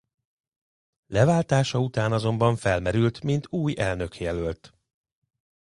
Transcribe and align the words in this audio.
Leváltása 1.07 1.79
után 1.79 2.11
azonban 2.11 2.55
felmerült 2.55 3.23
mint 3.23 3.47
új 3.49 3.73
elnökjelölt. 3.77 4.73